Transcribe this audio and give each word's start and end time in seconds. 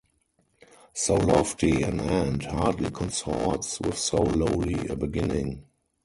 So 0.95 1.13
lofty 1.13 1.83
an 1.83 1.99
end 1.99 2.45
hardly 2.45 2.89
consorts 2.89 3.79
with 3.81 3.99
so 3.99 4.17
lowly 4.17 4.87
a 4.87 4.95
beginning. 4.95 5.65